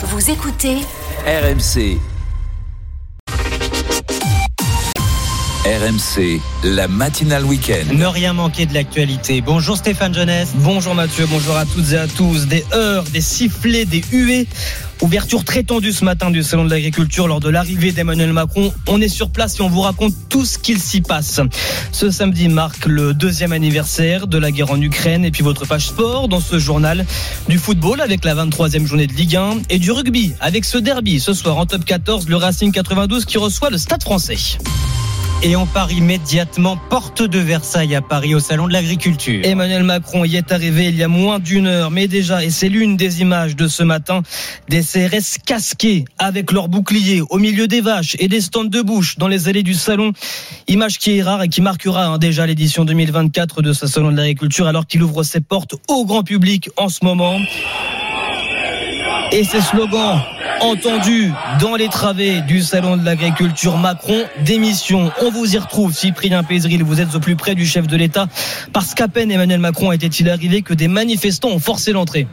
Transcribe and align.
Vous 0.00 0.30
écoutez 0.30 0.76
RMC. 1.26 1.98
RMC, 5.68 6.40
la 6.64 6.88
matinale 6.88 7.44
week-end. 7.44 7.92
Ne 7.92 8.06
rien 8.06 8.32
manquer 8.32 8.64
de 8.64 8.72
l'actualité. 8.72 9.42
Bonjour 9.42 9.76
Stéphane 9.76 10.14
Jeunesse. 10.14 10.52
Bonjour 10.54 10.94
Mathieu, 10.94 11.26
bonjour 11.28 11.58
à 11.58 11.66
toutes 11.66 11.92
et 11.92 11.98
à 11.98 12.06
tous. 12.06 12.46
Des 12.46 12.64
heures, 12.72 13.04
des 13.04 13.20
sifflets, 13.20 13.84
des 13.84 14.02
huées. 14.10 14.48
Ouverture 15.02 15.44
très 15.44 15.64
tendue 15.64 15.92
ce 15.92 16.06
matin 16.06 16.30
du 16.30 16.42
Salon 16.42 16.64
de 16.64 16.70
l'Agriculture 16.70 17.28
lors 17.28 17.40
de 17.40 17.50
l'arrivée 17.50 17.92
d'Emmanuel 17.92 18.32
Macron. 18.32 18.72
On 18.86 18.98
est 19.02 19.08
sur 19.08 19.28
place 19.28 19.60
et 19.60 19.62
on 19.62 19.68
vous 19.68 19.82
raconte 19.82 20.14
tout 20.30 20.46
ce 20.46 20.56
qu'il 20.56 20.78
s'y 20.78 21.02
passe. 21.02 21.42
Ce 21.92 22.10
samedi 22.10 22.48
marque 22.48 22.86
le 22.86 23.12
deuxième 23.12 23.52
anniversaire 23.52 24.26
de 24.26 24.38
la 24.38 24.50
guerre 24.50 24.70
en 24.70 24.80
Ukraine 24.80 25.26
et 25.26 25.30
puis 25.30 25.42
votre 25.42 25.66
page 25.66 25.88
sport 25.88 26.28
dans 26.28 26.40
ce 26.40 26.58
journal 26.58 27.04
du 27.46 27.58
football 27.58 28.00
avec 28.00 28.24
la 28.24 28.34
23e 28.34 28.86
journée 28.86 29.06
de 29.06 29.12
Ligue 29.12 29.36
1 29.36 29.58
et 29.68 29.78
du 29.78 29.90
rugby 29.90 30.32
avec 30.40 30.64
ce 30.64 30.78
derby 30.78 31.20
ce 31.20 31.34
soir 31.34 31.58
en 31.58 31.66
top 31.66 31.84
14, 31.84 32.26
le 32.26 32.36
Racing 32.36 32.72
92 32.72 33.26
qui 33.26 33.36
reçoit 33.36 33.68
le 33.68 33.76
Stade 33.76 34.02
français. 34.02 34.38
Et 35.40 35.54
on 35.54 35.66
part 35.66 35.92
immédiatement 35.92 36.76
porte 36.90 37.22
de 37.22 37.38
Versailles 37.38 37.94
à 37.94 38.02
Paris 38.02 38.34
au 38.34 38.40
Salon 38.40 38.66
de 38.66 38.72
l'Agriculture. 38.72 39.40
Emmanuel 39.44 39.84
Macron 39.84 40.24
y 40.24 40.34
est 40.34 40.50
arrivé 40.50 40.86
il 40.86 40.96
y 40.96 41.04
a 41.04 41.08
moins 41.08 41.38
d'une 41.38 41.68
heure, 41.68 41.92
mais 41.92 42.08
déjà, 42.08 42.44
et 42.44 42.50
c'est 42.50 42.68
l'une 42.68 42.96
des 42.96 43.20
images 43.20 43.54
de 43.54 43.68
ce 43.68 43.84
matin, 43.84 44.22
des 44.68 44.80
CRS 44.80 45.38
casqués 45.46 46.06
avec 46.18 46.50
leurs 46.50 46.66
boucliers 46.66 47.22
au 47.30 47.38
milieu 47.38 47.68
des 47.68 47.80
vaches 47.80 48.16
et 48.18 48.26
des 48.26 48.40
stands 48.40 48.64
de 48.64 48.82
bouche 48.82 49.16
dans 49.16 49.28
les 49.28 49.48
allées 49.48 49.62
du 49.62 49.74
salon. 49.74 50.12
Image 50.66 50.98
qui 50.98 51.18
est 51.18 51.22
rare 51.22 51.44
et 51.44 51.48
qui 51.48 51.60
marquera 51.60 52.06
hein, 52.06 52.18
déjà 52.18 52.44
l'édition 52.44 52.84
2024 52.84 53.62
de 53.62 53.72
ce 53.72 53.86
Salon 53.86 54.10
de 54.10 54.16
l'Agriculture 54.16 54.66
alors 54.66 54.88
qu'il 54.88 55.04
ouvre 55.04 55.22
ses 55.22 55.40
portes 55.40 55.76
au 55.86 56.04
grand 56.04 56.24
public 56.24 56.68
en 56.76 56.88
ce 56.88 57.04
moment. 57.04 57.38
Et 59.30 59.44
ces 59.44 59.60
slogans 59.60 60.20
entendus 60.60 61.32
dans 61.60 61.76
les 61.76 61.88
travées 61.88 62.40
du 62.42 62.60
salon 62.60 62.96
de 62.96 63.04
l'agriculture 63.04 63.76
Macron. 63.76 64.24
Démission. 64.44 65.10
On 65.22 65.30
vous 65.30 65.54
y 65.54 65.58
retrouve, 65.58 65.92
Cyprien 65.92 66.42
Pézril, 66.42 66.82
vous 66.82 67.00
êtes 67.00 67.14
au 67.14 67.20
plus 67.20 67.36
près 67.36 67.54
du 67.54 67.66
chef 67.66 67.86
de 67.86 67.96
l'État, 67.96 68.26
parce 68.72 68.94
qu'à 68.94 69.08
peine 69.08 69.30
Emmanuel 69.30 69.60
Macron 69.60 69.92
était-il 69.92 70.28
arrivé 70.28 70.62
que 70.62 70.74
des 70.74 70.88
manifestants 70.88 71.50
ont 71.50 71.58
forcé 71.58 71.92
l'entrée. 71.92 72.26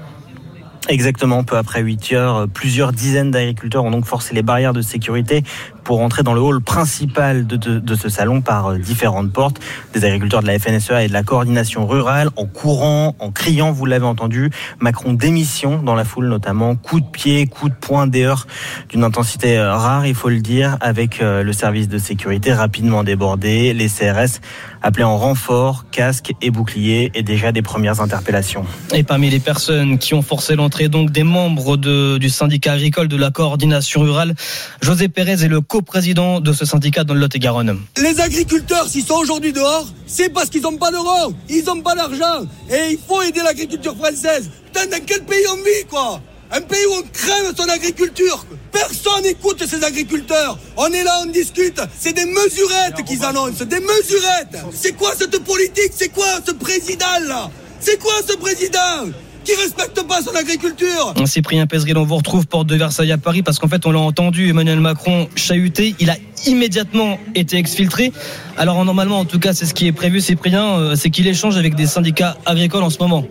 Exactement, 0.88 1.44
peu 1.44 1.58
après 1.58 1.82
8 1.82 2.14
heures, 2.14 2.48
plusieurs 2.48 2.94
dizaines 2.94 3.32
d'agriculteurs 3.32 3.84
ont 3.84 3.92
donc 3.92 4.06
forcé 4.06 4.36
les 4.36 4.44
barrières 4.44 4.74
de 4.74 4.84
sécurité 4.84 5.44
pour 5.86 6.02
entrer 6.02 6.24
dans 6.24 6.34
le 6.34 6.42
hall 6.42 6.62
principal 6.62 7.48
de, 7.48 7.56
de, 7.56 7.80
de, 7.80 7.96
ce 7.96 8.10
salon 8.10 8.42
par 8.42 8.72
euh, 8.72 8.78
différentes 8.78 9.32
portes. 9.32 9.62
Des 9.94 10.04
agriculteurs 10.04 10.42
de 10.42 10.48
la 10.48 10.60
FNSEA 10.60 11.04
et 11.04 11.08
de 11.08 11.14
la 11.14 11.24
coordination 11.24 11.88
rurale 11.88 12.30
en 12.36 12.46
courant, 12.46 13.16
en 13.20 13.32
criant, 13.32 13.72
vous 13.72 13.86
l'avez 13.86 14.06
entendu. 14.06 14.50
Macron 14.80 15.14
démission 15.14 15.82
dans 15.82 15.96
la 15.96 16.04
foule 16.04 16.28
notamment, 16.28 16.76
coup 16.76 17.00
de 17.00 17.06
pied, 17.06 17.46
coup 17.46 17.70
de 17.70 17.76
poing, 17.76 18.08
des 18.08 18.24
heures 18.24 18.48
d'une 18.90 19.04
intensité 19.04 19.58
euh, 19.58 19.76
rare, 19.76 20.08
il 20.08 20.16
faut 20.16 20.30
le 20.30 20.42
dire, 20.42 20.78
avec 20.82 21.22
euh, 21.22 21.44
le 21.44 21.54
service 21.54 21.88
de 21.88 22.00
sécurité 22.00 22.52
rapidement 22.52 23.04
débordé, 23.04 23.74
les 23.74 23.88
CRS 23.88 24.42
appelés 24.82 25.04
en 25.04 25.18
renfort, 25.18 25.86
casques 25.92 26.34
et 26.42 26.52
boucliers 26.52 27.12
et 27.16 27.24
déjà 27.24 27.52
des 27.52 27.62
premières 27.62 28.02
interpellations. 28.02 28.66
Et 28.94 29.04
parmi 29.04 29.30
les 29.30 29.40
personnes 29.40 29.98
qui 29.98 30.14
ont 30.14 30.22
forcé 30.22 30.56
l'entrée 30.56 30.90
donc 30.90 31.12
des 31.12 31.24
membres 31.24 31.76
de, 31.76 32.18
du 32.18 32.30
syndicat 32.30 32.74
agricole 32.74 33.08
de 33.08 33.18
la 33.18 33.32
coordination 33.32 34.02
rurale, 34.02 34.36
José 34.82 35.10
Pérez 35.10 35.44
est 35.44 35.48
le 35.48 35.62
co-président 35.76 36.40
de 36.40 36.54
ce 36.54 36.64
syndicat 36.64 37.04
dans 37.04 37.14
le 37.14 37.20
Lot-et-Garonne. 37.20 37.78
Les 37.98 38.22
agriculteurs, 38.22 38.88
s'ils 38.88 39.04
sont 39.04 39.16
aujourd'hui 39.16 39.52
dehors, 39.52 39.86
c'est 40.08 40.30
parce 40.30 40.50
qu'ils 40.50 40.62
n'ont 40.62 40.78
pas 40.78 40.90
d'euros, 40.90 41.34
ils 41.50 41.66
n'ont 41.66 41.82
pas 41.82 41.96
d'argent. 41.96 42.46
Et 42.70 42.92
il 42.92 43.00
faut 43.06 43.22
aider 43.22 43.42
l'agriculture 43.44 43.94
française. 43.98 44.50
Putain, 44.68 44.86
dans 44.86 45.04
quel 45.06 45.26
pays 45.26 45.46
on 45.52 45.58
vit, 45.58 45.86
quoi? 45.90 46.22
Un 46.50 46.62
pays 46.62 46.86
où 46.90 46.94
on 46.94 47.02
crève 47.02 47.54
son 47.58 47.68
agriculture. 47.68 48.46
Personne 48.72 49.24
n'écoute 49.24 49.62
ces 49.68 49.84
agriculteurs. 49.84 50.58
On 50.78 50.88
est 50.94 51.04
là, 51.04 51.24
on 51.24 51.26
discute. 51.26 51.82
C'est 52.00 52.14
des 52.14 52.26
mesurettes 52.26 53.04
qu'ils 53.06 53.26
annoncent. 53.26 53.66
Des 53.66 53.82
mesurettes. 53.82 54.58
C'est 54.72 54.94
quoi 54.94 55.14
cette 55.20 55.38
politique? 55.44 55.92
C'est 55.94 56.10
quoi 56.10 56.40
ce 56.46 56.54
président-là? 56.54 57.52
C'est 57.82 58.00
quoi 58.00 58.14
ce 58.26 58.38
président? 58.38 59.12
Qui 59.46 59.56
respecte 59.56 60.06
pas 60.08 60.22
son 60.22 60.36
agriculture. 60.36 61.14
Cyprien 61.26 61.68
Pézril, 61.68 61.98
on 61.98 62.04
vous 62.04 62.18
retrouve 62.18 62.48
porte 62.48 62.68
de 62.68 62.76
Versailles 62.76 63.12
à 63.12 63.18
Paris 63.18 63.44
parce 63.44 63.60
qu'en 63.60 63.68
fait, 63.68 63.86
on 63.86 63.92
l'a 63.92 64.00
entendu 64.00 64.50
Emmanuel 64.50 64.80
Macron 64.80 65.30
chahuter. 65.36 65.96
Il 66.00 66.10
a 66.10 66.18
immédiatement 66.48 67.20
été 67.36 67.58
exfiltré. 67.58 68.12
Alors 68.58 68.84
normalement, 68.84 69.20
en 69.20 69.26
tout 69.26 69.40
cas, 69.40 69.54
c'est 69.54 69.66
ce 69.66 69.74
qui 69.74 69.88
est 69.88 69.92
prévu, 69.92 70.20
Cyprien, 70.20 70.96
c'est 70.96 71.10
qu'il 71.10 71.28
échange 71.28 71.58
avec 71.58 71.76
des 71.76 71.88
syndicats 71.88 72.38
agricoles 72.46 72.84
en 72.84 72.90
ce 72.90 73.00
moment. 73.00 73.26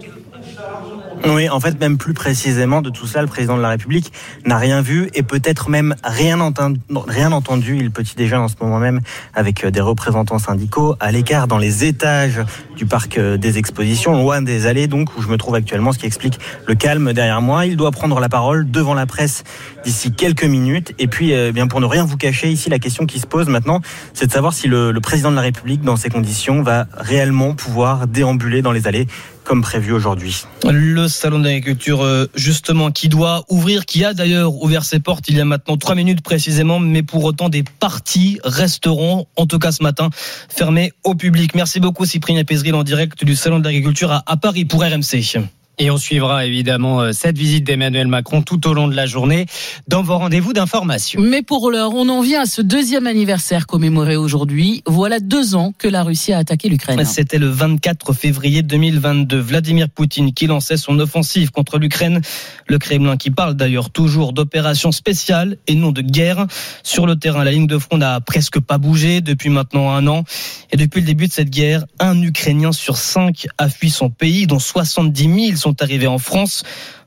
Oui, 1.26 1.48
en 1.48 1.58
fait, 1.58 1.80
même 1.80 1.96
plus 1.96 2.12
précisément 2.12 2.82
de 2.82 2.90
tout 2.90 3.06
ça, 3.06 3.22
le 3.22 3.26
président 3.26 3.56
de 3.56 3.62
la 3.62 3.70
République 3.70 4.12
n'a 4.44 4.58
rien 4.58 4.82
vu 4.82 5.08
et 5.14 5.22
peut-être 5.22 5.70
même 5.70 5.94
rien 6.04 6.38
entendu. 6.40 7.78
Il 7.78 7.90
petit 7.90 8.14
déjà 8.14 8.40
en 8.40 8.48
ce 8.48 8.56
moment 8.60 8.78
même 8.78 9.00
avec 9.32 9.64
des 9.66 9.80
représentants 9.80 10.38
syndicaux 10.38 10.96
à 11.00 11.12
l'écart 11.12 11.48
dans 11.48 11.56
les 11.56 11.84
étages 11.84 12.40
du 12.76 12.84
parc 12.84 13.18
des 13.18 13.58
expositions, 13.58 14.12
loin 14.12 14.42
des 14.42 14.66
allées 14.66 14.86
donc 14.86 15.16
où 15.16 15.22
je 15.22 15.28
me 15.28 15.38
trouve 15.38 15.54
actuellement, 15.54 15.92
ce 15.92 15.98
qui 15.98 16.06
explique 16.06 16.38
le 16.66 16.74
calme 16.74 17.14
derrière 17.14 17.40
moi. 17.40 17.64
Il 17.64 17.76
doit 17.76 17.90
prendre 17.90 18.20
la 18.20 18.28
parole 18.28 18.70
devant 18.70 18.94
la 18.94 19.06
presse 19.06 19.44
d'ici 19.84 20.12
quelques 20.12 20.44
minutes. 20.44 20.92
Et 20.98 21.06
puis, 21.06 21.32
eh 21.32 21.52
bien 21.52 21.68
pour 21.68 21.80
ne 21.80 21.86
rien 21.86 22.04
vous 22.04 22.18
cacher, 22.18 22.50
ici 22.50 22.68
la 22.68 22.78
question 22.78 23.06
qui 23.06 23.18
se 23.18 23.26
pose 23.26 23.48
maintenant, 23.48 23.80
c'est 24.12 24.26
de 24.26 24.32
savoir 24.32 24.52
si 24.52 24.68
le 24.68 24.92
président 25.00 25.30
de 25.30 25.36
la 25.36 25.42
République, 25.42 25.82
dans 25.82 25.96
ces 25.96 26.10
conditions, 26.10 26.62
va 26.62 26.86
réellement 26.92 27.54
pouvoir 27.54 28.06
déambuler 28.06 28.60
dans 28.60 28.72
les 28.72 28.86
allées 28.86 29.06
comme 29.44 29.62
prévu 29.62 29.92
aujourd'hui. 29.92 30.44
Le 30.68 31.06
salon 31.08 31.38
d'agriculture, 31.38 32.04
justement, 32.34 32.90
qui 32.90 33.08
doit 33.08 33.44
ouvrir, 33.48 33.86
qui 33.86 34.04
a 34.04 34.14
d'ailleurs 34.14 34.54
ouvert 34.62 34.84
ses 34.84 35.00
portes 35.00 35.28
il 35.28 35.36
y 35.36 35.40
a 35.40 35.44
maintenant 35.44 35.76
trois 35.76 35.94
minutes 35.94 36.22
précisément, 36.22 36.80
mais 36.80 37.02
pour 37.02 37.24
autant 37.24 37.48
des 37.48 37.62
parties 37.62 38.38
resteront, 38.44 39.26
en 39.36 39.46
tout 39.46 39.58
cas 39.58 39.72
ce 39.72 39.82
matin, 39.82 40.10
fermées 40.48 40.92
au 41.04 41.14
public. 41.14 41.54
Merci 41.54 41.80
beaucoup 41.80 42.04
Cyprien 42.04 42.42
Pézril 42.44 42.74
en 42.74 42.82
direct 42.82 43.24
du 43.24 43.36
salon 43.36 43.58
de 43.58 43.64
l'agriculture 43.64 44.22
à 44.26 44.36
Paris 44.36 44.64
pour 44.64 44.82
RMC. 44.82 45.42
Et 45.78 45.90
on 45.90 45.96
suivra 45.96 46.46
évidemment 46.46 47.12
cette 47.12 47.36
visite 47.36 47.64
d'Emmanuel 47.64 48.06
Macron 48.06 48.42
tout 48.42 48.66
au 48.68 48.74
long 48.74 48.88
de 48.88 48.94
la 48.94 49.06
journée 49.06 49.46
dans 49.88 50.02
vos 50.02 50.18
rendez-vous 50.18 50.52
d'information. 50.52 51.20
Mais 51.20 51.42
pour 51.42 51.70
l'heure, 51.70 51.94
on 51.94 52.08
en 52.08 52.20
vient 52.20 52.42
à 52.42 52.46
ce 52.46 52.62
deuxième 52.62 53.06
anniversaire 53.06 53.66
commémoré 53.66 54.16
aujourd'hui. 54.16 54.82
Voilà 54.86 55.20
deux 55.20 55.54
ans 55.54 55.72
que 55.76 55.88
la 55.88 56.02
Russie 56.02 56.32
a 56.32 56.38
attaqué 56.38 56.68
l'Ukraine. 56.68 57.04
C'était 57.04 57.38
le 57.38 57.48
24 57.48 58.12
février 58.12 58.62
2022. 58.62 59.38
Vladimir 59.38 59.88
Poutine 59.88 60.32
qui 60.32 60.46
lançait 60.46 60.76
son 60.76 60.98
offensive 60.98 61.50
contre 61.50 61.78
l'Ukraine. 61.78 62.20
Le 62.66 62.78
Kremlin 62.78 63.16
qui 63.16 63.30
parle 63.30 63.54
d'ailleurs 63.54 63.90
toujours 63.90 64.32
d'opération 64.32 64.92
spéciale 64.92 65.56
et 65.66 65.74
non 65.74 65.92
de 65.92 66.02
guerre. 66.02 66.46
Sur 66.82 67.06
le 67.06 67.16
terrain, 67.16 67.44
la 67.44 67.50
ligne 67.50 67.66
de 67.66 67.78
front 67.78 67.98
n'a 67.98 68.20
presque 68.20 68.60
pas 68.60 68.78
bougé 68.78 69.20
depuis 69.20 69.50
maintenant 69.50 69.90
un 69.90 70.06
an. 70.06 70.24
Et 70.72 70.76
depuis 70.76 71.00
le 71.00 71.06
début 71.06 71.26
de 71.26 71.32
cette 71.32 71.50
guerre, 71.50 71.84
un 71.98 72.20
Ukrainien 72.22 72.72
sur 72.72 72.96
cinq 72.96 73.46
a 73.58 73.68
fui 73.68 73.90
son 73.90 74.10
pays, 74.10 74.46
dont 74.46 74.58
70 74.58 75.46
000 75.46 75.56
sont 75.64 75.82
arrivés 75.82 76.06
en 76.06 76.18
France 76.18 76.62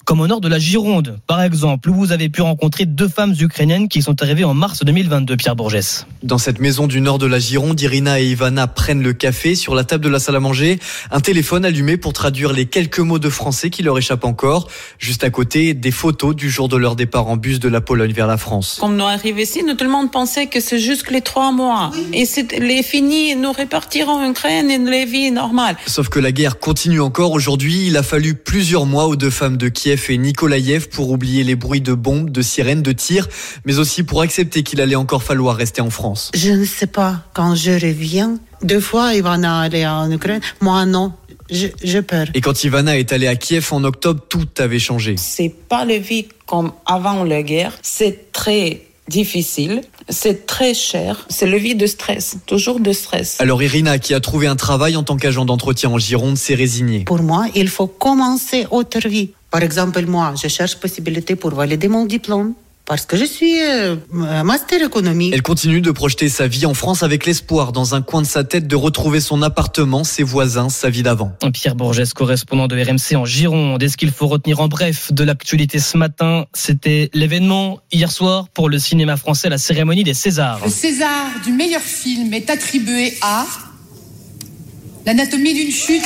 comme 0.08 0.22
au 0.22 0.28
nord 0.28 0.40
de 0.40 0.48
la 0.48 0.58
Gironde, 0.58 1.20
par 1.28 1.42
exemple, 1.42 1.90
où 1.90 1.94
vous 1.94 2.14
avez 2.14 2.30
pu 2.30 2.42
rencontrer 2.42 2.86
deux 2.86 3.10
femmes 3.10 3.36
ukrainiennes 3.38 3.90
qui 3.90 4.02
sont 4.02 4.24
arrivées 4.24 4.46
en 4.46 4.54
mars 4.54 4.86
2022, 4.86 5.36
Pierre 5.36 5.58
Bourgès. 5.58 6.08
Dans 6.24 6.38
cette 6.38 6.62
maison 6.62 6.88
du 6.88 7.02
nord 7.02 7.18
de 7.18 7.26
la 7.26 7.40
Gironde, 7.40 7.82
Irina 7.82 8.22
et 8.22 8.28
Ivana 8.28 8.68
prennent 8.68 9.04
le 9.04 9.12
café 9.12 9.54
sur 9.54 9.76
la 9.76 9.84
table 9.84 10.06
de 10.06 10.10
la 10.10 10.20
salle 10.20 10.38
à 10.38 10.40
manger, 10.40 10.80
un 11.12 11.20
téléphone 11.20 11.66
allumé 11.66 11.98
pour 11.98 12.14
traduire 12.14 12.54
les 12.54 12.68
quelques 12.68 13.00
mots 13.00 13.20
de 13.20 13.28
français 13.30 13.70
qui 13.70 13.84
leur 13.84 13.98
échappent 13.98 14.24
encore. 14.24 14.70
Juste 14.98 15.26
à 15.26 15.30
côté, 15.30 15.74
des 15.74 15.92
photos 15.92 16.34
du 16.34 16.50
jour 16.50 16.70
de 16.70 16.78
leur 16.78 16.96
départ 16.96 17.28
en 17.28 17.36
bus 17.36 17.60
de 17.60 17.68
la 17.68 17.82
Pologne 17.82 18.14
vers 18.14 18.28
la 18.28 18.38
France. 18.38 18.78
Quand 18.80 18.88
nous 18.88 19.04
arrivons 19.04 19.40
ici, 19.40 19.62
nous, 19.68 19.74
tout 19.74 19.84
le 19.84 19.92
monde 19.92 20.10
pensait 20.10 20.48
que 20.48 20.62
c'est 20.62 20.80
juste 20.80 21.12
les 21.12 21.20
trois 21.20 21.52
mois. 21.52 21.92
Et 22.14 22.26
c'est 22.26 22.54
les 22.54 22.82
finis, 22.82 23.36
nous 23.36 23.52
repartirons 23.52 24.24
en 24.24 24.32
Ukraine 24.32 24.72
et 24.72 24.78
les 24.78 25.04
vies 25.04 25.32
normales. 25.32 25.76
Sauf 25.86 26.08
que 26.08 26.20
la 26.20 26.32
guerre 26.32 26.60
continue 26.60 27.02
encore 27.02 27.34
aujourd'hui. 27.34 27.88
Il 27.88 27.98
a 27.98 28.04
fallu 28.04 28.36
plusieurs 28.36 28.86
mois 28.86 29.08
aux 29.08 29.18
deux 29.18 29.32
femmes 29.32 29.58
de 29.58 29.68
Kiev 29.68 29.97
et 30.10 30.18
Nikolaïev 30.18 30.88
pour 30.90 31.10
oublier 31.10 31.44
les 31.44 31.56
bruits 31.56 31.82
de 31.82 31.94
bombes, 31.94 32.30
de 32.30 32.42
sirènes, 32.42 32.82
de 32.82 32.92
tirs, 32.92 33.28
mais 33.66 33.80
aussi 33.80 34.04
pour 34.04 34.22
accepter 34.22 34.64
qu'il 34.64 34.82
allait 34.82 34.96
encore 34.96 35.24
falloir 35.24 35.56
rester 35.56 35.82
en 35.82 35.90
France. 35.90 36.32
Je 36.34 36.52
ne 36.52 36.66
sais 36.66 36.88
pas, 36.88 37.24
quand 37.34 37.56
je 37.56 37.72
reviens, 37.72 38.40
deux 38.64 38.80
fois 38.80 39.14
Ivana 39.14 39.62
allait 39.62 39.86
en 39.86 40.10
Ukraine, 40.12 40.42
moi 40.62 40.86
non. 40.86 41.14
Je, 41.50 41.68
je 41.84 42.00
peur. 42.00 42.28
Et 42.34 42.42
quand 42.42 42.64
Ivana 42.64 42.98
est 42.98 43.14
allée 43.14 43.28
à 43.28 43.38
Kiev 43.38 43.70
en 43.72 43.84
octobre, 43.86 44.22
tout 44.28 44.48
avait 44.58 44.80
changé. 44.80 45.16
C'est 45.18 45.54
pas 45.70 45.86
le 45.86 45.96
vie 45.96 46.28
comme 46.46 46.74
avant 46.86 47.24
la 47.24 47.42
guerre. 47.42 47.72
C'est 47.82 48.34
très 48.34 48.88
difficile, 49.08 49.82
c'est 50.10 50.46
très 50.46 50.74
cher, 50.74 51.26
c'est 51.30 51.48
le 51.48 51.58
vie 51.58 51.76
de 51.76 51.86
stress, 51.86 52.38
toujours 52.46 52.80
de 52.80 52.92
stress. 52.92 53.40
Alors 53.40 53.62
Irina, 53.64 54.00
qui 54.00 54.14
a 54.14 54.20
trouvé 54.20 54.48
un 54.48 54.56
travail 54.56 54.96
en 54.96 55.04
tant 55.04 55.18
qu'agent 55.18 55.46
d'entretien 55.46 55.90
en 55.90 55.98
Gironde, 55.98 56.38
s'est 56.38 56.56
résignée. 56.56 57.06
Pour 57.06 57.22
moi, 57.22 57.48
il 57.56 57.70
faut 57.70 57.88
commencer 57.88 58.66
autre 58.72 59.08
vie. 59.08 59.32
Par 59.58 59.64
exemple, 59.64 60.06
moi, 60.06 60.36
je 60.40 60.48
cherche 60.50 60.76
possibilité 60.76 61.36
pour 61.36 61.50
valider 61.56 61.88
mon 61.88 62.06
diplôme. 62.06 62.54
parce 62.86 63.08
que 63.08 63.18
je 63.18 63.26
suis 63.26 63.60
euh, 63.60 63.96
master 64.44 64.84
économie. 64.84 65.32
Elle 65.34 65.42
continue 65.42 65.82
de 65.82 65.90
projeter 65.90 66.30
sa 66.30 66.46
vie 66.48 66.68
en 66.68 66.76
France 66.76 67.02
avec 67.02 67.26
l'espoir 67.26 67.72
dans 67.72 67.96
un 67.96 68.04
coin 68.04 68.22
de 68.22 68.28
sa 68.28 68.44
tête 68.44 68.68
de 68.68 68.76
retrouver 68.76 69.20
son 69.20 69.42
appartement, 69.42 70.04
ses 70.04 70.22
voisins, 70.22 70.70
sa 70.70 70.92
vie 70.92 71.02
d'avant. 71.02 71.32
Pierre 71.52 71.74
Bourges, 71.74 72.14
correspondant 72.14 72.68
de 72.68 72.76
RMC 72.80 73.18
en 73.18 73.26
Gironde. 73.26 73.82
Est-ce 73.82 73.98
qu'il 73.98 74.12
faut 74.12 74.28
retenir 74.28 74.60
en 74.60 74.68
bref 74.68 75.12
de 75.12 75.24
l'actualité 75.24 75.80
ce 75.80 75.98
matin? 75.98 76.46
C'était 76.54 77.10
l'événement 77.16 77.80
hier 77.92 78.12
soir 78.12 78.50
pour 78.50 78.70
le 78.70 78.78
cinéma 78.78 79.18
français, 79.18 79.50
la 79.50 79.58
cérémonie 79.58 80.04
des 80.04 80.14
Césars. 80.14 80.62
Le 80.64 80.70
César 80.70 81.26
du 81.44 81.52
meilleur 81.52 81.82
film 81.82 82.32
est 82.32 82.52
attribué 82.52 83.16
à 83.24 83.48
L'anatomie 85.08 85.54
d'une 85.54 85.72
chute. 85.72 86.04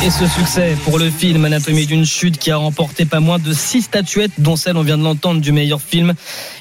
Et 0.00 0.10
ce 0.10 0.28
succès 0.28 0.76
pour 0.84 0.96
le 0.96 1.10
film 1.10 1.44
Anatomie 1.44 1.84
d'une 1.84 2.04
chute 2.04 2.38
qui 2.38 2.52
a 2.52 2.56
remporté 2.56 3.04
pas 3.04 3.18
moins 3.18 3.40
de 3.40 3.52
six 3.52 3.82
statuettes, 3.82 4.30
dont 4.38 4.54
celle, 4.54 4.76
on 4.76 4.82
vient 4.82 4.96
de 4.96 5.02
l'entendre, 5.02 5.40
du 5.40 5.50
meilleur 5.50 5.82
film. 5.82 6.14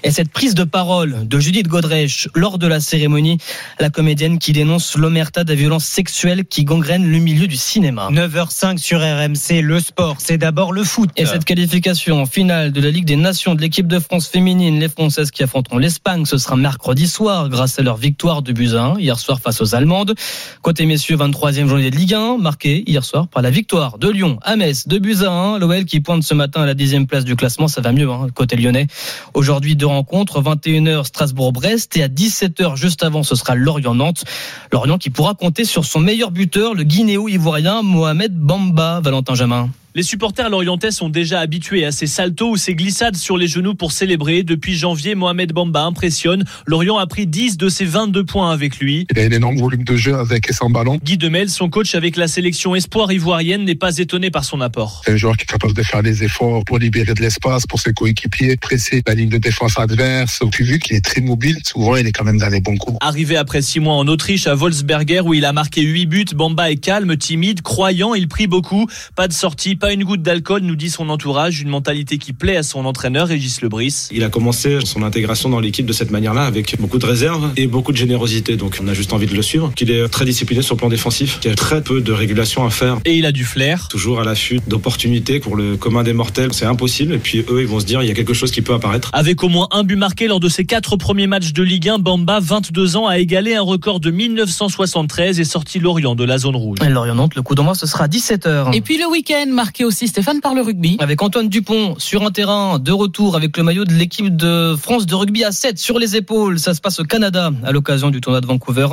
Et 0.04 0.10
cette 0.10 0.30
prise 0.30 0.56
de 0.56 0.64
parole 0.64 1.28
de 1.28 1.40
Judith 1.40 1.68
Godrèche 1.68 2.30
lors 2.34 2.58
de 2.58 2.66
la 2.66 2.80
cérémonie, 2.80 3.38
la 3.80 3.92
comédienne 3.92 4.40
qui 4.40 4.54
dénonce 4.54 4.98
l'omerta 4.98 5.44
des 5.44 5.54
violences 5.54 5.86
sexuelles 5.86 6.46
qui 6.46 6.64
gangrènent 6.64 7.06
le 7.06 7.20
milieu 7.20 7.46
du 7.46 7.58
cinéma. 7.58 8.10
9h05 8.12 8.80
sur 8.80 9.02
RMC, 9.02 9.62
le 9.62 9.80
sport, 9.82 10.16
c'est 10.18 10.40
d'abord 10.40 10.74
le 10.74 10.84
foot. 10.84 11.12
Et 11.16 11.28
cette 11.28 11.46
qualification 11.46 12.20
en 12.20 12.26
finale 12.26 12.72
de 12.72 12.82
la 12.82 12.90
Ligue 12.90 13.06
des 13.06 13.18
Nations 13.18 13.54
de 13.54 13.62
l'équipe 13.62 13.88
de 13.88 14.00
France 14.00 14.28
féminine, 14.28 14.80
les 14.80 14.90
Françaises 14.90 15.30
qui 15.30 15.44
affronteront 15.44 15.78
l'Espagne, 15.78 16.26
ce 16.26 16.40
sera 16.40 16.56
mercredi 16.56 17.08
soir 17.08 17.50
grâce 17.50 17.78
à 17.78 17.84
leur 17.84 17.98
victoire 17.98 18.42
de 18.42 18.52
1 18.52 18.98
hier 18.98 19.20
soir 19.20 19.40
face 19.40 19.62
aux 19.62 19.76
Allemandes. 19.76 20.16
Côté 20.64 20.88
messieurs, 20.88 21.18
23e 21.18 21.68
journée 21.68 21.92
de 21.92 21.96
Ligue 21.96 22.16
1, 22.16 22.40
marquée 22.40 22.84
hier 22.88 23.06
soir 23.06 23.27
par 23.32 23.42
la 23.42 23.50
victoire 23.50 23.98
de 23.98 24.10
Lyon 24.10 24.40
à 24.42 24.56
Metz, 24.56 24.88
de 24.88 24.98
buts 24.98 25.18
à 25.22 25.30
1. 25.30 25.60
L'OL 25.60 25.86
qui 25.86 26.00
pointe 26.00 26.24
ce 26.24 26.34
matin 26.34 26.62
à 26.62 26.66
la 26.66 26.74
dixième 26.74 27.08
place 27.08 27.26
du 27.26 27.36
classement, 27.36 27.68
ça 27.68 27.82
va 27.82 27.92
mieux 27.92 28.10
hein, 28.10 28.28
côté 28.34 28.56
lyonnais. 28.56 28.88
Aujourd'hui, 29.34 29.76
deux 29.76 29.86
rencontres, 29.86 30.42
21h 30.42 31.06
Strasbourg-Brest 31.06 31.98
et 31.98 32.04
à 32.04 32.08
17h 32.08 32.76
juste 32.76 33.04
avant, 33.04 33.24
ce 33.24 33.36
sera 33.36 33.56
Lorient-Nantes. 33.56 34.24
Lorient 34.72 34.98
qui 34.98 35.10
pourra 35.10 35.34
compter 35.34 35.66
sur 35.66 35.86
son 35.86 36.00
meilleur 36.00 36.32
buteur, 36.32 36.74
le 36.74 36.84
guinéo-ivoirien 36.84 37.82
Mohamed 37.82 38.36
Bamba, 38.36 39.00
Valentin 39.02 39.36
Jamin. 39.36 39.70
Les 39.96 40.04
supporters 40.04 40.50
lorientais 40.50 40.92
sont 40.92 41.10
déjà 41.10 41.40
habitués 41.40 41.84
à 41.84 41.92
ces 41.92 42.06
saltos 42.06 42.52
ou 42.52 42.58
ces 42.58 42.76
glissades 42.76 43.16
sur 43.16 43.36
les 43.36 43.48
genoux 43.48 43.74
pour 43.74 43.92
célébrer. 43.92 44.44
Depuis 44.44 44.76
janvier, 44.76 45.16
Mohamed 45.16 45.54
Bamba 45.54 45.86
impressionne. 45.86 46.44
Lorient 46.68 46.98
a 46.98 47.08
pris 47.08 47.26
10 47.26 47.58
de 47.58 47.68
ses 47.68 47.86
22 47.86 48.24
points 48.24 48.52
avec 48.52 48.78
lui. 48.78 49.08
Il 49.10 49.20
a 49.20 49.24
un 49.24 49.32
énorme 49.32 49.58
volume 49.58 49.84
de 49.84 49.96
jeu 49.96 50.14
avec 50.14 50.50
et 50.50 50.54
sans 50.54 50.70
ballon. 50.70 51.00
Guy 51.04 51.18
Demel, 51.18 51.50
son 51.50 51.70
coach 51.70 51.96
avec 51.96 52.16
la 52.16 52.28
sélection 52.28 52.76
espoir 52.76 53.12
ivoirienne, 53.12 53.64
n'est 53.64 53.76
pas 53.76 53.98
étonné 53.98 54.30
par 54.30 54.46
son 54.46 54.62
apport. 54.62 55.02
C'est 55.06 55.14
un 55.14 55.18
joueur 55.18 55.36
qui 55.36 55.44
est 55.44 55.48
capable 55.48 55.74
de 55.74 55.82
faire 55.82 56.04
des 56.04 56.24
efforts 56.24 56.64
pour 56.66 56.78
libérer 56.78 57.16
de 57.16 57.22
l'espace 57.22 57.66
pour 57.66 57.80
ses 57.80 57.94
coéquipiers, 57.94 58.56
presser 58.58 59.02
la 59.08 59.16
ligne 59.16 59.30
de 59.30 59.40
défense 59.40 59.80
adverse. 59.80 60.44
Puis 60.52 60.64
vu 60.64 60.78
qu'il 60.78 60.96
est 60.96 61.04
très 61.04 61.22
mobile, 61.22 61.58
souvent 61.64 61.96
il 61.96 62.06
est 62.06 62.12
quand 62.12 62.26
même 62.26 62.38
dans 62.38 62.50
les 62.50 62.62
bons 62.62 62.78
coups. 62.78 62.98
Arrivé 63.02 63.36
après 63.36 63.64
6 63.64 63.80
mois 63.80 63.96
en 63.96 64.08
Autriche 64.08 64.46
à 64.46 64.54
Wolfsberger 64.54 65.22
où 65.22 65.34
il 65.34 65.46
a 65.46 65.54
marqué 65.54 65.82
8 65.82 66.06
buts, 66.06 66.26
Bamba 66.36 66.70
est 66.70 66.76
calme, 66.76 67.18
timide, 67.18 67.64
croyant, 67.64 68.14
il 68.14 68.28
prie 68.28 68.46
beaucoup. 68.46 68.86
Pas 69.16 69.28
de 69.28 69.34
sortie, 69.34 69.76
pas 69.76 69.87
une 69.94 70.04
goutte 70.04 70.22
d'alcool, 70.22 70.62
nous 70.62 70.76
dit 70.76 70.90
son 70.90 71.10
entourage, 71.10 71.62
une 71.62 71.70
mentalité 71.70 72.18
qui 72.18 72.34
plaît 72.34 72.58
à 72.58 72.64
son 72.64 72.86
entraîneur 72.86 73.28
Régis 73.28 73.62
Lebris. 73.62 74.08
Il 74.12 74.24
a 74.24 74.30
commencé 74.30 74.80
son 74.84 75.04
intégration 75.04 75.50
dans 75.50 75.60
l'équipe 75.60 75.86
de 75.86 75.94
cette 75.94 76.12
manière-là 76.12 76.44
avec 76.44 76.80
beaucoup 76.80 77.00
de 77.00 77.06
réserve 77.06 77.52
et 77.58 77.68
beaucoup 77.68 77.92
de 77.92 77.98
générosité. 77.98 78.56
Donc 78.56 78.78
on 78.82 78.88
a 78.88 78.94
juste 78.94 79.14
envie 79.14 79.28
de 79.28 79.36
le 79.36 79.42
suivre. 79.42 79.72
Qu'il 79.76 79.92
est 79.92 80.08
très 80.10 80.26
discipliné 80.26 80.62
sur 80.62 80.76
le 80.76 80.80
plan 80.80 80.90
défensif, 80.90 81.40
qu'il 81.40 81.52
a 81.52 81.56
très 81.56 81.82
peu 81.82 82.02
de 82.02 82.12
régulation 82.12 82.66
à 82.66 82.70
faire. 82.70 82.98
Et 83.06 83.18
il 83.18 83.26
a 83.26 83.32
du 83.32 83.46
flair. 83.46 83.88
Toujours 83.88 84.20
à 84.20 84.24
l'affût 84.24 84.60
d'opportunités 84.68 85.40
pour 85.40 85.56
le 85.56 85.78
commun 85.78 86.04
des 86.04 86.14
mortels. 86.14 86.54
C'est 86.54 86.66
impossible. 86.66 87.14
Et 87.14 87.20
puis 87.20 87.46
eux, 87.50 87.62
ils 87.62 87.68
vont 87.68 87.80
se 87.80 87.86
dire, 87.86 88.02
il 88.04 88.08
y 88.08 88.12
a 88.12 88.16
quelque 88.16 88.34
chose 88.34 88.52
qui 88.52 88.62
peut 88.62 88.74
apparaître. 88.74 89.10
Avec 89.14 89.44
au 89.44 89.50
moins 89.50 89.68
un 89.72 89.84
but 89.84 89.96
marqué 89.96 90.28
lors 90.28 90.40
de 90.40 90.50
ses 90.50 90.66
quatre 90.66 90.98
premiers 90.98 91.28
matchs 91.28 91.54
de 91.54 91.64
Ligue 91.64 91.90
1, 91.90 92.00
Bamba, 92.00 92.40
22 92.40 92.98
ans, 92.98 93.08
a 93.08 93.20
égalé 93.20 93.56
un 93.56 93.62
record 93.62 94.00
de 94.00 94.12
1973 94.12 95.40
et 95.40 95.44
sorti 95.44 95.80
Lorient 95.80 96.16
de 96.16 96.24
la 96.24 96.38
zone 96.38 96.56
rouge. 96.56 96.80
Lorient-Nantes, 96.88 97.36
le 97.36 97.42
coup 97.42 97.56
d'envoi, 97.56 97.76
ce 97.76 97.86
sera 97.86 98.06
à 98.06 98.08
17h. 98.08 98.76
Et 98.76 98.82
puis 98.82 98.98
le 98.98 99.08
week-end 99.08 99.46
marqué 99.68 99.84
aussi 99.84 100.08
Stéphane 100.08 100.40
par 100.40 100.54
le 100.54 100.62
rugby. 100.62 100.96
Avec 101.00 101.22
Antoine 101.22 101.50
Dupont 101.50 101.96
sur 101.98 102.24
un 102.24 102.32
terrain 102.32 102.80
de 102.80 102.94
retour 102.94 103.36
avec 103.36 103.58
le 103.58 103.64
maillot 103.64 103.84
de 103.84 103.92
l'équipe 103.92 104.34
de 104.34 104.78
France 104.82 105.06
de 105.06 105.14
rugby 105.14 105.44
à 105.44 105.52
7 105.52 105.78
sur 105.78 106.00
les 106.00 106.16
épaules. 106.16 106.58
Ça 106.58 106.74
se 106.74 106.80
passe 106.80 107.02
au 107.02 107.04
Canada 107.04 107.52
à 107.66 107.74
l'occasion 107.74 108.10
du 108.10 108.22
tournoi 108.22 108.40
de 108.40 108.46
Vancouver. 108.46 108.88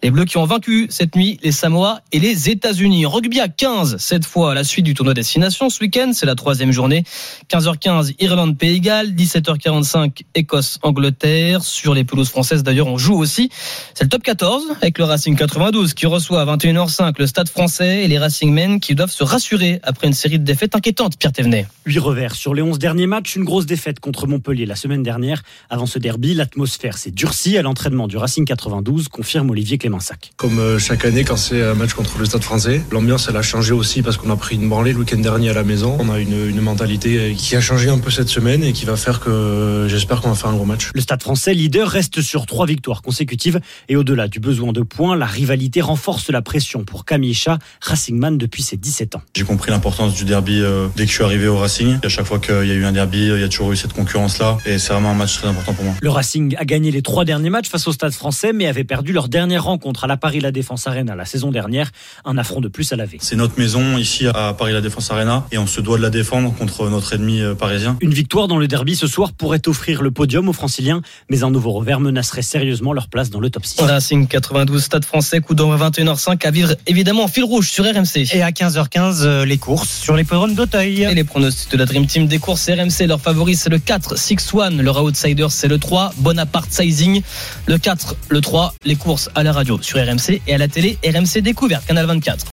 Les 0.00 0.12
Bleus 0.12 0.24
qui 0.26 0.36
ont 0.36 0.44
vaincu 0.44 0.86
cette 0.90 1.16
nuit 1.16 1.40
les 1.42 1.50
Samoa 1.50 2.02
et 2.12 2.20
les 2.20 2.50
États-Unis. 2.50 3.04
Rugby 3.04 3.40
à 3.40 3.48
15 3.48 3.96
cette 3.98 4.24
fois 4.24 4.52
à 4.52 4.54
la 4.54 4.62
suite 4.62 4.84
du 4.84 4.94
tournoi 4.94 5.12
Destination 5.12 5.68
ce 5.70 5.80
week-end. 5.80 6.12
C'est 6.14 6.26
la 6.26 6.36
troisième 6.36 6.70
journée. 6.70 7.02
15h15 7.50 8.14
Irlande 8.20 8.56
Pays 8.56 8.80
Galles, 8.80 9.10
17h45 9.16 10.22
Écosse 10.36 10.78
Angleterre. 10.82 11.64
Sur 11.64 11.94
les 11.94 12.04
pelouses 12.04 12.30
françaises 12.30 12.62
d'ailleurs 12.62 12.86
on 12.86 12.96
joue 12.96 13.16
aussi. 13.16 13.50
C'est 13.94 14.04
le 14.04 14.10
top 14.10 14.22
14 14.22 14.62
avec 14.80 14.98
le 14.98 15.04
Racing 15.04 15.34
92 15.34 15.94
qui 15.94 16.06
reçoit 16.06 16.42
à 16.42 16.56
21h05 16.56 17.14
le 17.18 17.26
Stade 17.26 17.48
Français 17.48 18.04
et 18.04 18.08
les 18.08 18.20
Racing 18.20 18.52
Men 18.52 18.78
qui 18.78 18.94
doivent 18.94 19.10
se 19.10 19.24
rassurer 19.24 19.80
après 19.82 20.06
une 20.06 20.11
série 20.14 20.38
de 20.38 20.44
défaites 20.44 20.74
inquiétantes. 20.74 21.16
Pierre 21.18 21.32
Thévenet. 21.32 21.66
8 21.86 21.98
revers 21.98 22.34
sur 22.34 22.54
les 22.54 22.62
11 22.62 22.78
derniers 22.78 23.06
matchs, 23.06 23.36
une 23.36 23.44
grosse 23.44 23.66
défaite 23.66 24.00
contre 24.00 24.26
Montpellier 24.26 24.66
la 24.66 24.76
semaine 24.76 25.02
dernière. 25.02 25.42
Avant 25.70 25.86
ce 25.86 25.98
derby, 25.98 26.34
l'atmosphère 26.34 26.98
s'est 26.98 27.10
durcie 27.10 27.58
à 27.58 27.62
l'entraînement 27.62 28.08
du 28.08 28.16
Racing 28.16 28.44
92, 28.44 29.08
confirme 29.08 29.50
Olivier 29.50 29.78
Clémensac. 29.78 30.32
Comme 30.36 30.58
euh, 30.58 30.78
chaque 30.78 31.04
année 31.04 31.24
quand 31.24 31.36
c'est 31.36 31.62
un 31.62 31.74
match 31.74 31.94
contre 31.94 32.18
le 32.18 32.24
Stade 32.24 32.42
français, 32.42 32.82
l'ambiance 32.90 33.26
elle 33.28 33.36
a 33.36 33.42
changé 33.42 33.72
aussi 33.72 34.02
parce 34.02 34.16
qu'on 34.16 34.30
a 34.30 34.36
pris 34.36 34.56
une 34.56 34.68
branlée 34.68 34.92
le 34.92 35.00
week-end 35.00 35.18
dernier 35.18 35.50
à 35.50 35.54
la 35.54 35.64
maison. 35.64 35.96
On 36.00 36.08
a 36.10 36.18
une, 36.18 36.48
une 36.48 36.60
mentalité 36.60 37.34
qui 37.36 37.56
a 37.56 37.60
changé 37.60 37.88
un 37.88 37.98
peu 37.98 38.10
cette 38.10 38.28
semaine 38.28 38.62
et 38.62 38.72
qui 38.72 38.84
va 38.84 38.96
faire 38.96 39.20
que 39.20 39.86
j'espère 39.88 40.20
qu'on 40.20 40.30
va 40.30 40.34
faire 40.34 40.50
un 40.50 40.54
gros 40.54 40.64
match. 40.64 40.90
Le 40.94 41.00
Stade 41.00 41.22
français, 41.22 41.54
leader, 41.54 41.88
reste 41.88 42.20
sur 42.20 42.46
trois 42.46 42.66
victoires 42.66 43.02
consécutives 43.02 43.60
et 43.88 43.96
au-delà 43.96 44.28
du 44.28 44.40
besoin 44.40 44.72
de 44.72 44.82
points, 44.82 45.16
la 45.16 45.26
rivalité 45.26 45.80
renforce 45.80 46.30
la 46.30 46.42
pression 46.42 46.84
pour 46.84 47.04
Camille 47.04 47.34
Chat, 47.34 47.58
Racingman 47.80 48.38
depuis 48.38 48.62
ses 48.62 48.76
17 48.76 49.16
ans. 49.16 49.22
J'ai 49.34 49.44
compris 49.44 49.70
l'importance 49.70 50.01
du 50.08 50.24
derby 50.24 50.60
euh, 50.60 50.88
dès 50.96 51.04
que 51.04 51.10
je 51.10 51.14
suis 51.14 51.24
arrivé 51.24 51.48
au 51.48 51.56
Racing. 51.56 51.98
À 52.04 52.08
chaque 52.08 52.26
fois 52.26 52.38
qu'il 52.38 52.66
y 52.66 52.70
a 52.70 52.74
eu 52.74 52.84
un 52.84 52.92
derby, 52.92 53.26
il 53.26 53.40
y 53.40 53.44
a 53.44 53.48
toujours 53.48 53.72
eu 53.72 53.76
cette 53.76 53.92
concurrence-là 53.92 54.58
et 54.66 54.78
c'est 54.78 54.92
vraiment 54.92 55.10
un 55.10 55.14
match 55.14 55.38
très 55.38 55.48
important 55.48 55.72
pour 55.74 55.84
moi. 55.84 55.94
Le 56.00 56.10
Racing 56.10 56.56
a 56.58 56.64
gagné 56.64 56.90
les 56.90 57.02
trois 57.02 57.24
derniers 57.24 57.50
matchs 57.50 57.68
face 57.68 57.86
au 57.86 57.92
Stade 57.92 58.12
français 58.12 58.52
mais 58.52 58.66
avait 58.66 58.84
perdu 58.84 59.12
leur 59.12 59.28
dernière 59.28 59.64
rencontre 59.64 60.04
à 60.04 60.06
la 60.06 60.16
Paris 60.16 60.40
La 60.40 60.52
Défense 60.52 60.86
Arena 60.86 61.14
la 61.14 61.24
saison 61.24 61.50
dernière. 61.50 61.90
Un 62.24 62.38
affront 62.38 62.60
de 62.60 62.68
plus 62.68 62.92
à 62.92 62.96
laver. 62.96 63.18
C'est 63.20 63.36
notre 63.36 63.58
maison 63.58 63.98
ici 63.98 64.26
à 64.26 64.54
Paris 64.54 64.72
La 64.72 64.80
Défense 64.80 65.10
Arena 65.10 65.46
et 65.52 65.58
on 65.58 65.66
se 65.66 65.80
doit 65.80 65.98
de 65.98 66.02
la 66.02 66.10
défendre 66.10 66.54
contre 66.54 66.88
notre 66.88 67.12
ennemi 67.12 67.40
euh, 67.40 67.54
parisien. 67.54 67.96
Une 68.00 68.14
victoire 68.14 68.48
dans 68.48 68.58
le 68.58 68.68
derby 68.68 68.96
ce 68.96 69.06
soir 69.06 69.32
pourrait 69.32 69.68
offrir 69.68 70.02
le 70.02 70.10
podium 70.10 70.48
aux 70.48 70.52
franciliens 70.52 71.02
mais 71.30 71.44
un 71.44 71.50
nouveau 71.50 71.72
revers 71.72 72.00
menacerait 72.00 72.42
sérieusement 72.42 72.92
leur 72.92 73.08
place 73.08 73.30
dans 73.30 73.40
le 73.40 73.50
top 73.50 73.66
6. 73.66 73.80
Racing 73.80 74.26
92 74.26 74.82
Stade 74.82 75.04
français, 75.04 75.40
coup 75.40 75.54
d'envoi 75.54 75.76
21h05 75.90 76.46
à 76.46 76.50
vivre 76.50 76.74
évidemment 76.86 77.24
en 77.24 77.28
fil 77.28 77.44
rouge 77.44 77.70
sur 77.70 77.84
RMC. 77.84 78.34
Et 78.34 78.42
à 78.42 78.50
15h15, 78.50 79.22
euh, 79.22 79.44
les 79.44 79.58
courses 79.58 79.91
sur 80.00 80.16
les 80.16 80.24
podromes 80.24 80.54
d'Auteuil. 80.54 81.02
Et 81.02 81.14
les 81.14 81.24
pronostics 81.24 81.70
de 81.70 81.76
la 81.76 81.84
Dream 81.84 82.06
Team 82.06 82.26
des 82.26 82.38
courses 82.38 82.68
RMC, 82.68 83.06
leur 83.06 83.20
favori 83.20 83.56
c'est 83.56 83.70
le 83.70 83.78
4, 83.78 84.16
6-1, 84.16 84.80
leur 84.80 85.02
outsider 85.02 85.46
c'est 85.50 85.68
le 85.68 85.78
3, 85.78 86.14
Bonaparte 86.18 86.72
Sizing, 86.72 87.22
le 87.66 87.78
4, 87.78 88.16
le 88.28 88.40
3, 88.40 88.74
les 88.84 88.96
courses 88.96 89.30
à 89.34 89.42
la 89.42 89.52
radio 89.52 89.78
sur 89.80 89.98
RMC 89.98 90.40
et 90.46 90.54
à 90.54 90.58
la 90.58 90.68
télé 90.68 90.98
RMC 91.04 91.40
Découverte, 91.40 91.86
Canal 91.86 92.06
24. 92.06 92.38